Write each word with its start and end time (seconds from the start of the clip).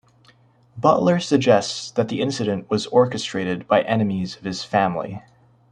Butler 0.75 1.19
suggests 1.19 1.91
that 1.91 2.07
the 2.07 2.21
incident 2.21 2.67
was 2.71 2.87
orchestrated 2.87 3.67
by 3.67 3.83
enemies 3.83 4.35
of 4.35 4.41
his 4.45 4.63
family. 4.63 5.21